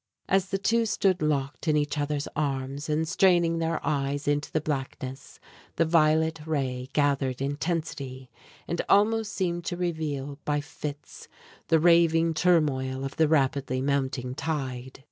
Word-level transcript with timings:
As 0.27 0.49
the 0.49 0.57
two 0.57 0.87
stood 0.87 1.21
locked 1.21 1.67
in 1.67 1.77
each 1.77 1.95
other's 1.99 2.27
arms, 2.35 2.89
and 2.89 3.07
straining 3.07 3.59
their 3.59 3.79
eyes 3.85 4.27
into 4.27 4.51
the 4.51 4.59
blackness, 4.59 5.39
the 5.75 5.85
violet 5.85 6.39
ray 6.47 6.89
gathered 6.93 7.39
intensity, 7.39 8.27
and 8.67 8.81
almost 8.89 9.31
seemed 9.31 9.63
to 9.65 9.77
reveal, 9.77 10.39
by 10.43 10.59
fits, 10.59 11.27
the 11.67 11.77
raving 11.79 12.33
turmoil 12.33 13.03
of 13.05 13.17
the 13.17 13.27
rapidly 13.27 13.79
mounting 13.79 14.33
tide. 14.33 14.97